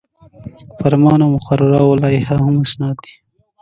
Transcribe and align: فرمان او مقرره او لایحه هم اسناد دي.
فرمان 0.81 1.19
او 1.25 1.29
مقرره 1.35 1.79
او 1.85 1.91
لایحه 2.01 2.35
هم 2.45 2.55
اسناد 2.65 2.95
دي. 3.03 3.13